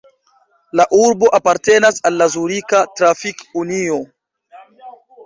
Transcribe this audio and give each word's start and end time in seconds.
La 0.79 0.85
urbo 0.99 1.27
apartenas 1.39 2.01
al 2.11 2.17
la 2.21 2.27
Zurika 2.37 2.79
Trafik-Unio. 3.01 3.99